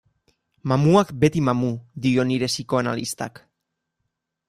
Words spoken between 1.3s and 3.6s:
mamu, dio nire psikoanalistak.